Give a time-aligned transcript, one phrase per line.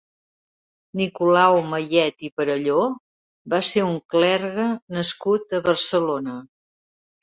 [1.01, 2.81] Nicolau Mayet i Perelló
[3.57, 6.45] va ser un clergue nascut a Barcelona.